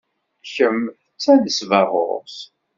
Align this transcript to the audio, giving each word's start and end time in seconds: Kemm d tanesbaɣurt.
Kemm 0.53 0.81
d 0.91 1.17
tanesbaɣurt. 1.23 2.37